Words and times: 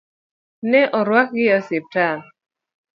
Ne 0.69 0.81
orwakgi 0.99 1.43
e 1.51 1.55
osiptal. 1.59 2.19